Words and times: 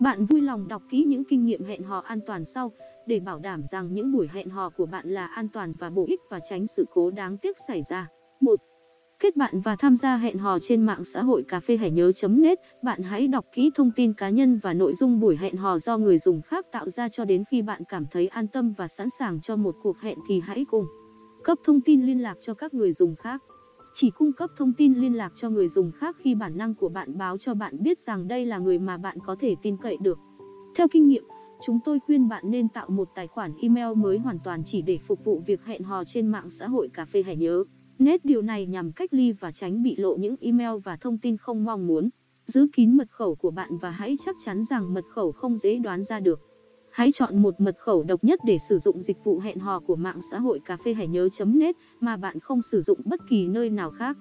Bạn 0.00 0.26
vui 0.26 0.40
lòng 0.40 0.68
đọc 0.68 0.82
kỹ 0.90 1.04
những 1.04 1.24
kinh 1.24 1.44
nghiệm 1.44 1.64
hẹn 1.64 1.82
hò 1.82 1.98
an 1.98 2.20
toàn 2.26 2.44
sau, 2.44 2.72
để 3.06 3.20
bảo 3.20 3.38
đảm 3.38 3.62
rằng 3.64 3.94
những 3.94 4.12
buổi 4.12 4.28
hẹn 4.32 4.50
hò 4.50 4.70
của 4.70 4.86
bạn 4.86 5.08
là 5.08 5.26
an 5.26 5.48
toàn 5.48 5.72
và 5.78 5.90
bổ 5.90 6.04
ích 6.08 6.20
và 6.30 6.40
tránh 6.50 6.66
sự 6.66 6.86
cố 6.94 7.10
đáng 7.10 7.38
tiếc 7.38 7.56
xảy 7.68 7.82
ra. 7.82 8.08
1. 8.40 8.54
Kết 9.18 9.36
bạn 9.36 9.60
và 9.60 9.76
tham 9.76 9.96
gia 9.96 10.16
hẹn 10.16 10.38
hò 10.38 10.58
trên 10.58 10.82
mạng 10.86 11.04
xã 11.04 11.22
hội 11.22 11.42
cà 11.48 11.60
phê 11.60 11.76
hẻ 11.76 11.90
nhớ.net. 11.90 12.58
Bạn 12.82 13.02
hãy 13.02 13.28
đọc 13.28 13.44
kỹ 13.52 13.70
thông 13.74 13.90
tin 13.96 14.12
cá 14.12 14.30
nhân 14.30 14.60
và 14.62 14.74
nội 14.74 14.94
dung 14.94 15.20
buổi 15.20 15.36
hẹn 15.36 15.56
hò 15.56 15.78
do 15.78 15.98
người 15.98 16.18
dùng 16.18 16.42
khác 16.42 16.66
tạo 16.72 16.88
ra 16.88 17.08
cho 17.08 17.24
đến 17.24 17.44
khi 17.50 17.62
bạn 17.62 17.82
cảm 17.88 18.06
thấy 18.10 18.28
an 18.28 18.48
tâm 18.48 18.74
và 18.76 18.88
sẵn 18.88 19.08
sàng 19.18 19.40
cho 19.40 19.56
một 19.56 19.74
cuộc 19.82 19.98
hẹn 19.98 20.18
thì 20.28 20.40
hãy 20.40 20.64
cùng 20.70 20.86
cấp 21.44 21.58
thông 21.64 21.80
tin 21.80 22.06
liên 22.06 22.22
lạc 22.22 22.38
cho 22.40 22.54
các 22.54 22.74
người 22.74 22.92
dùng 22.92 23.16
khác. 23.16 23.42
Chỉ 24.00 24.10
cung 24.10 24.32
cấp 24.32 24.50
thông 24.56 24.72
tin 24.72 24.94
liên 24.94 25.16
lạc 25.16 25.32
cho 25.36 25.50
người 25.50 25.68
dùng 25.68 25.92
khác 25.92 26.16
khi 26.18 26.34
bản 26.34 26.56
năng 26.56 26.74
của 26.74 26.88
bạn 26.88 27.18
báo 27.18 27.38
cho 27.38 27.54
bạn 27.54 27.82
biết 27.82 27.98
rằng 27.98 28.28
đây 28.28 28.46
là 28.46 28.58
người 28.58 28.78
mà 28.78 28.96
bạn 28.96 29.18
có 29.26 29.36
thể 29.40 29.56
tin 29.62 29.76
cậy 29.76 29.96
được. 30.00 30.18
Theo 30.76 30.88
kinh 30.88 31.08
nghiệm, 31.08 31.24
chúng 31.62 31.78
tôi 31.84 31.98
khuyên 32.06 32.28
bạn 32.28 32.50
nên 32.50 32.68
tạo 32.68 32.90
một 32.90 33.08
tài 33.14 33.26
khoản 33.26 33.52
email 33.62 33.94
mới 33.96 34.18
hoàn 34.18 34.38
toàn 34.44 34.62
chỉ 34.66 34.82
để 34.82 34.98
phục 34.98 35.24
vụ 35.24 35.42
việc 35.46 35.64
hẹn 35.64 35.82
hò 35.82 36.04
trên 36.04 36.26
mạng 36.26 36.50
xã 36.50 36.68
hội 36.68 36.88
cà 36.94 37.04
phê 37.04 37.22
hãy 37.22 37.36
nhớ. 37.36 37.64
Nét 37.98 38.24
điều 38.24 38.42
này 38.42 38.66
nhằm 38.66 38.92
cách 38.92 39.14
ly 39.14 39.32
và 39.32 39.52
tránh 39.52 39.82
bị 39.82 39.96
lộ 39.96 40.16
những 40.16 40.34
email 40.40 40.78
và 40.84 40.96
thông 40.96 41.18
tin 41.18 41.36
không 41.36 41.64
mong 41.64 41.86
muốn. 41.86 42.10
Giữ 42.44 42.66
kín 42.72 42.96
mật 42.96 43.10
khẩu 43.10 43.34
của 43.34 43.50
bạn 43.50 43.70
và 43.78 43.90
hãy 43.90 44.16
chắc 44.20 44.36
chắn 44.44 44.62
rằng 44.62 44.94
mật 44.94 45.04
khẩu 45.14 45.32
không 45.32 45.56
dễ 45.56 45.78
đoán 45.78 46.02
ra 46.02 46.20
được. 46.20 46.40
Hãy 46.98 47.12
chọn 47.12 47.42
một 47.42 47.60
mật 47.60 47.76
khẩu 47.78 48.02
độc 48.02 48.24
nhất 48.24 48.40
để 48.44 48.58
sử 48.58 48.78
dụng 48.78 49.00
dịch 49.00 49.24
vụ 49.24 49.38
hẹn 49.38 49.58
hò 49.58 49.80
của 49.80 49.96
mạng 49.96 50.20
xã 50.30 50.38
hội 50.38 50.60
cà 50.64 50.76
phê 50.76 50.94
hãy 50.94 51.06
nhớ.net 51.08 51.76
mà 52.00 52.16
bạn 52.16 52.40
không 52.40 52.62
sử 52.62 52.80
dụng 52.80 53.00
bất 53.04 53.20
kỳ 53.30 53.48
nơi 53.48 53.70
nào 53.70 53.90
khác. 53.90 54.16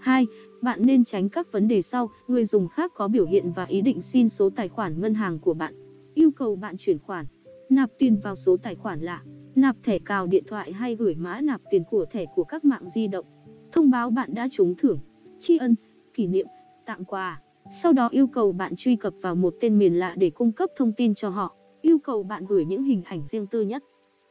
2. 0.00 0.26
Bạn 0.62 0.82
nên 0.82 1.04
tránh 1.04 1.28
các 1.28 1.52
vấn 1.52 1.68
đề 1.68 1.82
sau, 1.82 2.10
người 2.28 2.44
dùng 2.44 2.68
khác 2.68 2.92
có 2.94 3.08
biểu 3.08 3.26
hiện 3.26 3.52
và 3.52 3.64
ý 3.64 3.80
định 3.80 4.02
xin 4.02 4.28
số 4.28 4.50
tài 4.50 4.68
khoản 4.68 5.00
ngân 5.00 5.14
hàng 5.14 5.38
của 5.38 5.54
bạn. 5.54 5.74
Yêu 6.14 6.30
cầu 6.30 6.56
bạn 6.56 6.76
chuyển 6.78 6.98
khoản, 6.98 7.26
nạp 7.68 7.90
tiền 7.98 8.20
vào 8.22 8.36
số 8.36 8.56
tài 8.56 8.74
khoản 8.74 9.00
lạ, 9.00 9.22
nạp 9.54 9.76
thẻ 9.82 9.98
cào 9.98 10.26
điện 10.26 10.44
thoại 10.46 10.72
hay 10.72 10.96
gửi 10.96 11.14
mã 11.14 11.40
nạp 11.40 11.60
tiền 11.70 11.82
của 11.90 12.04
thẻ 12.10 12.24
của 12.34 12.44
các 12.44 12.64
mạng 12.64 12.88
di 12.88 13.08
động. 13.08 13.26
Thông 13.72 13.90
báo 13.90 14.10
bạn 14.10 14.34
đã 14.34 14.48
trúng 14.52 14.74
thưởng, 14.78 14.98
tri 15.40 15.58
ân, 15.58 15.74
kỷ 16.14 16.26
niệm, 16.26 16.46
tặng 16.86 17.04
quà. 17.04 17.40
Sau 17.82 17.92
đó 17.92 18.08
yêu 18.08 18.26
cầu 18.26 18.52
bạn 18.52 18.76
truy 18.76 18.96
cập 18.96 19.14
vào 19.22 19.34
một 19.34 19.54
tên 19.60 19.78
miền 19.78 19.98
lạ 19.98 20.14
để 20.18 20.30
cung 20.30 20.52
cấp 20.52 20.70
thông 20.76 20.92
tin 20.92 21.14
cho 21.14 21.28
họ 21.28 21.56
yêu 21.94 21.98
cầu 21.98 22.22
bạn 22.22 22.46
gửi 22.46 22.64
những 22.64 22.82
hình 22.82 23.02
ảnh 23.02 23.26
riêng 23.26 23.46
tư 23.46 23.62
nhất, 23.62 23.84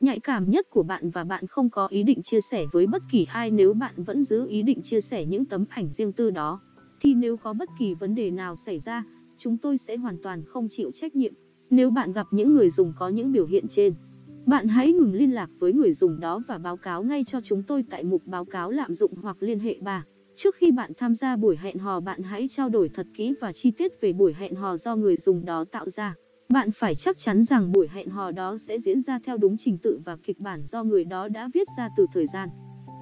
nhạy 0.00 0.20
cảm 0.20 0.50
nhất 0.50 0.66
của 0.70 0.82
bạn 0.82 1.10
và 1.10 1.24
bạn 1.24 1.46
không 1.46 1.70
có 1.70 1.86
ý 1.86 2.02
định 2.02 2.22
chia 2.22 2.40
sẻ 2.40 2.66
với 2.72 2.86
bất 2.86 3.02
kỳ 3.10 3.26
ai 3.32 3.50
nếu 3.50 3.74
bạn 3.74 4.04
vẫn 4.04 4.22
giữ 4.22 4.48
ý 4.48 4.62
định 4.62 4.82
chia 4.82 5.00
sẻ 5.00 5.24
những 5.24 5.44
tấm 5.44 5.64
ảnh 5.68 5.92
riêng 5.92 6.12
tư 6.12 6.30
đó. 6.30 6.60
Thì 7.00 7.14
nếu 7.14 7.36
có 7.36 7.52
bất 7.52 7.68
kỳ 7.78 7.94
vấn 7.94 8.14
đề 8.14 8.30
nào 8.30 8.56
xảy 8.56 8.78
ra, 8.78 9.04
chúng 9.38 9.58
tôi 9.58 9.78
sẽ 9.78 9.96
hoàn 9.96 10.22
toàn 10.22 10.44
không 10.44 10.68
chịu 10.70 10.90
trách 10.94 11.16
nhiệm. 11.16 11.32
Nếu 11.70 11.90
bạn 11.90 12.12
gặp 12.12 12.26
những 12.30 12.54
người 12.54 12.70
dùng 12.70 12.92
có 12.98 13.08
những 13.08 13.32
biểu 13.32 13.46
hiện 13.46 13.68
trên, 13.68 13.94
bạn 14.46 14.68
hãy 14.68 14.92
ngừng 14.92 15.14
liên 15.14 15.34
lạc 15.34 15.50
với 15.58 15.72
người 15.72 15.92
dùng 15.92 16.20
đó 16.20 16.40
và 16.48 16.58
báo 16.58 16.76
cáo 16.76 17.02
ngay 17.02 17.24
cho 17.26 17.40
chúng 17.40 17.62
tôi 17.62 17.84
tại 17.90 18.04
mục 18.04 18.22
báo 18.26 18.44
cáo 18.44 18.70
lạm 18.70 18.94
dụng 18.94 19.14
hoặc 19.22 19.36
liên 19.40 19.58
hệ 19.58 19.76
bà. 19.80 20.04
Trước 20.36 20.54
khi 20.54 20.70
bạn 20.70 20.92
tham 20.96 21.14
gia 21.14 21.36
buổi 21.36 21.56
hẹn 21.56 21.78
hò 21.78 22.00
bạn 22.00 22.22
hãy 22.22 22.48
trao 22.50 22.68
đổi 22.68 22.88
thật 22.88 23.06
kỹ 23.14 23.34
và 23.40 23.52
chi 23.52 23.70
tiết 23.70 24.00
về 24.00 24.12
buổi 24.12 24.34
hẹn 24.34 24.54
hò 24.54 24.76
do 24.76 24.96
người 24.96 25.16
dùng 25.16 25.44
đó 25.44 25.64
tạo 25.64 25.88
ra. 25.88 26.14
Bạn 26.48 26.70
phải 26.70 26.94
chắc 26.94 27.18
chắn 27.18 27.42
rằng 27.42 27.72
buổi 27.72 27.88
hẹn 27.88 28.08
hò 28.08 28.30
đó 28.30 28.56
sẽ 28.56 28.78
diễn 28.78 29.00
ra 29.00 29.18
theo 29.24 29.36
đúng 29.36 29.56
trình 29.58 29.78
tự 29.78 30.00
và 30.04 30.16
kịch 30.16 30.40
bản 30.40 30.64
do 30.64 30.82
người 30.84 31.04
đó 31.04 31.28
đã 31.28 31.48
viết 31.54 31.68
ra 31.78 31.88
từ 31.96 32.06
thời 32.12 32.26
gian, 32.26 32.48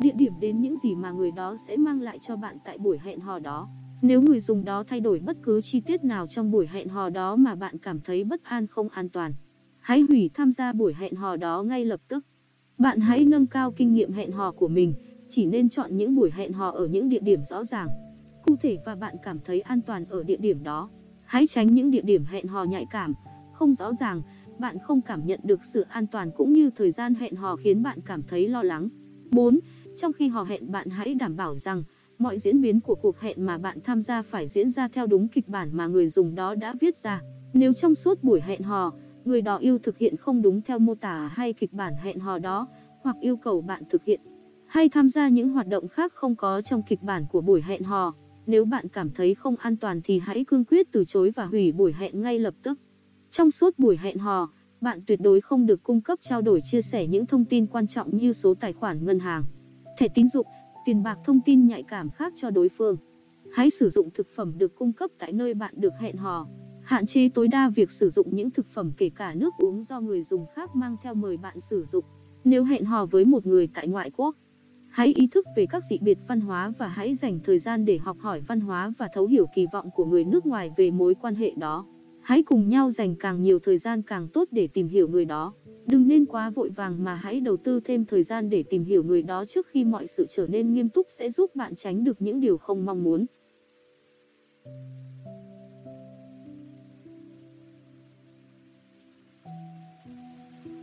địa 0.00 0.12
điểm 0.16 0.32
đến 0.40 0.60
những 0.60 0.76
gì 0.76 0.94
mà 0.94 1.10
người 1.10 1.30
đó 1.30 1.56
sẽ 1.68 1.76
mang 1.76 2.00
lại 2.00 2.18
cho 2.22 2.36
bạn 2.36 2.56
tại 2.64 2.78
buổi 2.78 2.98
hẹn 2.98 3.20
hò 3.20 3.38
đó. 3.38 3.68
Nếu 4.02 4.22
người 4.22 4.40
dùng 4.40 4.64
đó 4.64 4.84
thay 4.86 5.00
đổi 5.00 5.20
bất 5.20 5.36
cứ 5.42 5.60
chi 5.60 5.80
tiết 5.80 6.04
nào 6.04 6.26
trong 6.26 6.50
buổi 6.50 6.66
hẹn 6.66 6.88
hò 6.88 7.10
đó 7.10 7.36
mà 7.36 7.54
bạn 7.54 7.78
cảm 7.78 8.00
thấy 8.00 8.24
bất 8.24 8.44
an 8.44 8.66
không 8.66 8.88
an 8.88 9.08
toàn, 9.08 9.34
hãy 9.80 10.00
hủy 10.08 10.30
tham 10.34 10.52
gia 10.52 10.72
buổi 10.72 10.94
hẹn 10.94 11.14
hò 11.14 11.36
đó 11.36 11.62
ngay 11.62 11.84
lập 11.84 12.00
tức. 12.08 12.26
Bạn 12.78 13.00
hãy 13.00 13.24
nâng 13.24 13.46
cao 13.46 13.72
kinh 13.72 13.94
nghiệm 13.94 14.12
hẹn 14.12 14.32
hò 14.32 14.52
của 14.52 14.68
mình, 14.68 14.94
chỉ 15.30 15.46
nên 15.46 15.68
chọn 15.68 15.96
những 15.96 16.14
buổi 16.14 16.30
hẹn 16.30 16.52
hò 16.52 16.70
ở 16.70 16.86
những 16.86 17.08
địa 17.08 17.20
điểm 17.20 17.44
rõ 17.44 17.64
ràng, 17.64 17.88
cụ 18.44 18.56
thể 18.60 18.78
và 18.86 18.94
bạn 18.94 19.16
cảm 19.22 19.38
thấy 19.44 19.60
an 19.60 19.80
toàn 19.82 20.04
ở 20.04 20.22
địa 20.22 20.36
điểm 20.36 20.62
đó. 20.62 20.90
Hãy 21.24 21.46
tránh 21.46 21.74
những 21.74 21.90
địa 21.90 22.02
điểm 22.02 22.24
hẹn 22.24 22.46
hò 22.46 22.64
nhạy 22.64 22.86
cảm, 22.90 23.14
không 23.54 23.72
rõ 23.72 23.92
ràng, 23.92 24.22
bạn 24.58 24.76
không 24.78 25.00
cảm 25.00 25.26
nhận 25.26 25.40
được 25.42 25.64
sự 25.64 25.80
an 25.80 26.06
toàn 26.06 26.30
cũng 26.36 26.52
như 26.52 26.70
thời 26.70 26.90
gian 26.90 27.14
hẹn 27.14 27.36
hò 27.36 27.56
khiến 27.56 27.82
bạn 27.82 27.98
cảm 28.06 28.22
thấy 28.22 28.48
lo 28.48 28.62
lắng. 28.62 28.88
4. 29.30 29.60
Trong 29.96 30.12
khi 30.12 30.28
hò 30.28 30.42
hẹn 30.42 30.70
bạn 30.70 30.90
hãy 30.90 31.14
đảm 31.14 31.36
bảo 31.36 31.56
rằng 31.56 31.82
mọi 32.18 32.38
diễn 32.38 32.60
biến 32.60 32.80
của 32.80 32.94
cuộc 32.94 33.20
hẹn 33.20 33.46
mà 33.46 33.58
bạn 33.58 33.78
tham 33.84 34.02
gia 34.02 34.22
phải 34.22 34.46
diễn 34.46 34.70
ra 34.70 34.88
theo 34.88 35.06
đúng 35.06 35.28
kịch 35.28 35.48
bản 35.48 35.68
mà 35.72 35.86
người 35.86 36.08
dùng 36.08 36.34
đó 36.34 36.54
đã 36.54 36.74
viết 36.80 36.96
ra. 36.96 37.20
Nếu 37.52 37.72
trong 37.72 37.94
suốt 37.94 38.24
buổi 38.24 38.40
hẹn 38.40 38.62
hò, 38.62 38.92
người 39.24 39.42
đó 39.42 39.56
yêu 39.56 39.78
thực 39.78 39.98
hiện 39.98 40.16
không 40.16 40.42
đúng 40.42 40.62
theo 40.62 40.78
mô 40.78 40.94
tả 40.94 41.30
hay 41.32 41.52
kịch 41.52 41.72
bản 41.72 41.94
hẹn 42.02 42.18
hò 42.18 42.38
đó, 42.38 42.68
hoặc 43.02 43.16
yêu 43.20 43.36
cầu 43.36 43.60
bạn 43.60 43.82
thực 43.90 44.04
hiện 44.04 44.20
hay 44.74 44.88
tham 44.88 45.08
gia 45.08 45.28
những 45.28 45.48
hoạt 45.48 45.68
động 45.68 45.88
khác 45.88 46.12
không 46.14 46.36
có 46.36 46.60
trong 46.62 46.82
kịch 46.82 47.02
bản 47.02 47.26
của 47.30 47.40
buổi 47.40 47.62
hẹn 47.62 47.82
hò, 47.82 48.14
nếu 48.46 48.64
bạn 48.64 48.88
cảm 48.88 49.10
thấy 49.10 49.34
không 49.34 49.56
an 49.56 49.76
toàn 49.76 50.00
thì 50.04 50.18
hãy 50.18 50.44
cương 50.44 50.64
quyết 50.64 50.92
từ 50.92 51.04
chối 51.04 51.30
và 51.30 51.46
hủy 51.46 51.72
buổi 51.72 51.92
hẹn 51.92 52.22
ngay 52.22 52.38
lập 52.38 52.54
tức. 52.62 52.78
Trong 53.36 53.50
suốt 53.50 53.78
buổi 53.78 53.96
hẹn 53.96 54.18
hò, 54.18 54.50
bạn 54.80 55.00
tuyệt 55.06 55.20
đối 55.20 55.40
không 55.40 55.66
được 55.66 55.82
cung 55.82 56.00
cấp 56.00 56.18
trao 56.22 56.42
đổi 56.42 56.60
chia 56.64 56.82
sẻ 56.82 57.06
những 57.06 57.26
thông 57.26 57.44
tin 57.44 57.66
quan 57.66 57.86
trọng 57.86 58.16
như 58.16 58.32
số 58.32 58.54
tài 58.54 58.72
khoản 58.72 59.04
ngân 59.04 59.18
hàng, 59.18 59.44
thẻ 59.98 60.08
tín 60.14 60.28
dụng, 60.28 60.46
tiền 60.84 61.02
bạc 61.02 61.18
thông 61.24 61.40
tin 61.44 61.66
nhạy 61.66 61.82
cảm 61.82 62.10
khác 62.10 62.32
cho 62.36 62.50
đối 62.50 62.68
phương. 62.68 62.96
Hãy 63.52 63.70
sử 63.70 63.90
dụng 63.90 64.10
thực 64.14 64.28
phẩm 64.36 64.52
được 64.58 64.74
cung 64.76 64.92
cấp 64.92 65.10
tại 65.18 65.32
nơi 65.32 65.54
bạn 65.54 65.74
được 65.76 65.92
hẹn 66.00 66.16
hò. 66.16 66.46
Hạn 66.82 67.06
chế 67.06 67.28
tối 67.28 67.48
đa 67.48 67.68
việc 67.68 67.90
sử 67.90 68.10
dụng 68.10 68.28
những 68.36 68.50
thực 68.50 68.66
phẩm 68.70 68.92
kể 68.96 69.10
cả 69.14 69.34
nước 69.34 69.54
uống 69.58 69.82
do 69.82 70.00
người 70.00 70.22
dùng 70.22 70.46
khác 70.54 70.76
mang 70.76 70.96
theo 71.02 71.14
mời 71.14 71.36
bạn 71.36 71.60
sử 71.60 71.84
dụng. 71.84 72.04
Nếu 72.44 72.64
hẹn 72.64 72.84
hò 72.84 73.06
với 73.06 73.24
một 73.24 73.46
người 73.46 73.68
tại 73.74 73.88
ngoại 73.88 74.10
quốc, 74.16 74.36
hãy 74.90 75.14
ý 75.16 75.26
thức 75.26 75.46
về 75.56 75.66
các 75.66 75.84
dị 75.90 75.98
biệt 75.98 76.18
văn 76.28 76.40
hóa 76.40 76.72
và 76.78 76.88
hãy 76.88 77.14
dành 77.14 77.40
thời 77.44 77.58
gian 77.58 77.84
để 77.84 77.98
học 77.98 78.16
hỏi 78.20 78.40
văn 78.40 78.60
hóa 78.60 78.92
và 78.98 79.08
thấu 79.14 79.26
hiểu 79.26 79.46
kỳ 79.54 79.66
vọng 79.72 79.90
của 79.94 80.04
người 80.04 80.24
nước 80.24 80.46
ngoài 80.46 80.70
về 80.76 80.90
mối 80.90 81.14
quan 81.14 81.34
hệ 81.34 81.52
đó. 81.56 81.86
Hãy 82.24 82.42
cùng 82.42 82.68
nhau 82.68 82.90
dành 82.90 83.14
càng 83.16 83.42
nhiều 83.42 83.58
thời 83.58 83.78
gian 83.78 84.02
càng 84.02 84.28
tốt 84.28 84.48
để 84.50 84.66
tìm 84.66 84.88
hiểu 84.88 85.08
người 85.08 85.24
đó. 85.24 85.52
Đừng 85.86 86.08
nên 86.08 86.26
quá 86.26 86.50
vội 86.50 86.70
vàng 86.70 87.04
mà 87.04 87.14
hãy 87.14 87.40
đầu 87.40 87.56
tư 87.56 87.80
thêm 87.80 88.04
thời 88.04 88.22
gian 88.22 88.50
để 88.50 88.62
tìm 88.62 88.84
hiểu 88.84 89.02
người 89.02 89.22
đó 89.22 89.44
trước 89.44 89.66
khi 89.66 89.84
mọi 89.84 90.06
sự 90.06 90.26
trở 90.30 90.46
nên 90.46 90.72
nghiêm 90.72 90.88
túc 90.88 91.06
sẽ 91.10 91.30
giúp 91.30 91.56
bạn 91.56 91.76
tránh 91.76 92.04
được 92.04 92.22
những 92.22 92.40
điều 92.40 92.58
không 92.58 92.84
mong 92.84 93.04
muốn. 93.04 93.26